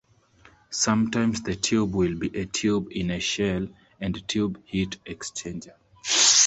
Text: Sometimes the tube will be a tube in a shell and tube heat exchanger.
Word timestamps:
Sometimes 0.71 1.43
the 1.43 1.55
tube 1.55 1.93
will 1.93 2.15
be 2.17 2.35
a 2.35 2.47
tube 2.47 2.87
in 2.89 3.11
a 3.11 3.19
shell 3.19 3.67
and 3.99 4.27
tube 4.27 4.59
heat 4.65 4.97
exchanger. 5.05 5.75